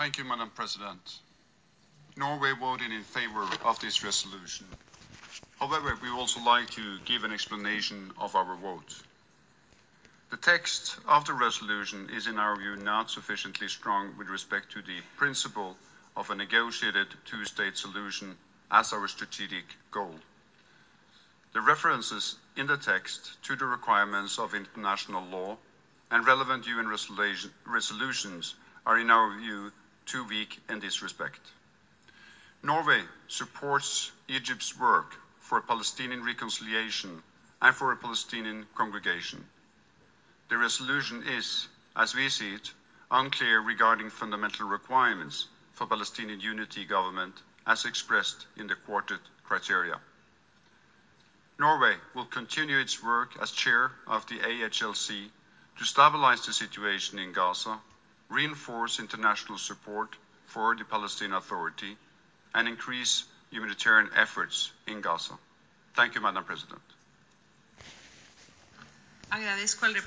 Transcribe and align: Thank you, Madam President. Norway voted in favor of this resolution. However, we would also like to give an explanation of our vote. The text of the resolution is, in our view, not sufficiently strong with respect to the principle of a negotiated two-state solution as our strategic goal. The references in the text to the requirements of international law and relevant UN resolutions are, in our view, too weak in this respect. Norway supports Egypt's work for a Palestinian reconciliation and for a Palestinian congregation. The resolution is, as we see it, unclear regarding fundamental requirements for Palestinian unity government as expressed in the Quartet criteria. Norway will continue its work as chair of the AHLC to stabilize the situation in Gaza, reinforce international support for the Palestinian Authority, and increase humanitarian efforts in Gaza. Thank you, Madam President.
Thank 0.00 0.16
you, 0.16 0.24
Madam 0.24 0.50
President. 0.54 1.18
Norway 2.16 2.54
voted 2.58 2.90
in 2.90 3.02
favor 3.02 3.46
of 3.66 3.78
this 3.80 4.02
resolution. 4.02 4.64
However, 5.58 5.94
we 6.02 6.10
would 6.10 6.18
also 6.18 6.42
like 6.42 6.70
to 6.70 6.98
give 7.04 7.22
an 7.24 7.34
explanation 7.34 8.10
of 8.18 8.34
our 8.34 8.56
vote. 8.56 8.94
The 10.30 10.38
text 10.38 10.96
of 11.06 11.26
the 11.26 11.34
resolution 11.34 12.08
is, 12.14 12.28
in 12.28 12.38
our 12.38 12.56
view, 12.56 12.76
not 12.76 13.10
sufficiently 13.10 13.68
strong 13.68 14.16
with 14.16 14.28
respect 14.28 14.72
to 14.72 14.80
the 14.80 15.02
principle 15.18 15.76
of 16.16 16.30
a 16.30 16.34
negotiated 16.34 17.08
two-state 17.26 17.76
solution 17.76 18.38
as 18.70 18.94
our 18.94 19.06
strategic 19.06 19.66
goal. 19.90 20.14
The 21.52 21.60
references 21.60 22.36
in 22.56 22.66
the 22.66 22.78
text 22.78 23.32
to 23.42 23.54
the 23.54 23.66
requirements 23.66 24.38
of 24.38 24.54
international 24.54 25.26
law 25.26 25.58
and 26.10 26.26
relevant 26.26 26.66
UN 26.66 26.88
resolutions 26.88 28.54
are, 28.86 28.98
in 28.98 29.10
our 29.10 29.38
view, 29.38 29.70
too 30.06 30.24
weak 30.24 30.58
in 30.68 30.80
this 30.80 31.02
respect. 31.02 31.40
Norway 32.62 33.02
supports 33.28 34.10
Egypt's 34.28 34.78
work 34.78 35.14
for 35.40 35.58
a 35.58 35.62
Palestinian 35.62 36.24
reconciliation 36.24 37.22
and 37.62 37.74
for 37.74 37.92
a 37.92 37.96
Palestinian 37.96 38.66
congregation. 38.74 39.44
The 40.48 40.58
resolution 40.58 41.24
is, 41.26 41.68
as 41.96 42.14
we 42.14 42.28
see 42.28 42.54
it, 42.54 42.72
unclear 43.10 43.60
regarding 43.60 44.10
fundamental 44.10 44.68
requirements 44.68 45.46
for 45.72 45.86
Palestinian 45.86 46.40
unity 46.40 46.84
government 46.84 47.34
as 47.66 47.84
expressed 47.84 48.46
in 48.56 48.66
the 48.66 48.74
Quartet 48.74 49.20
criteria. 49.44 50.00
Norway 51.58 51.94
will 52.14 52.24
continue 52.24 52.78
its 52.78 53.02
work 53.02 53.36
as 53.40 53.50
chair 53.50 53.90
of 54.06 54.26
the 54.26 54.38
AHLC 54.38 55.30
to 55.78 55.84
stabilize 55.84 56.46
the 56.46 56.52
situation 56.52 57.18
in 57.18 57.32
Gaza, 57.32 57.78
reinforce 58.30 58.98
international 59.00 59.58
support 59.58 60.08
for 60.46 60.74
the 60.76 60.84
Palestinian 60.84 61.36
Authority, 61.36 61.96
and 62.54 62.66
increase 62.68 63.24
humanitarian 63.50 64.10
efforts 64.16 64.70
in 64.86 65.00
Gaza. 65.00 65.34
Thank 65.94 66.14
you, 66.14 66.20
Madam 66.20 66.44
President. 66.44 66.80